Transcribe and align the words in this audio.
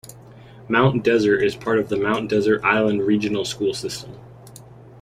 Mount 0.67 1.03
Desert 1.03 1.43
is 1.43 1.55
part 1.55 1.77
of 1.77 1.89
the 1.89 1.95
Mount 1.95 2.27
Desert 2.27 2.63
Island 2.63 3.03
Regional 3.03 3.45
School 3.45 3.75
System. 3.75 4.15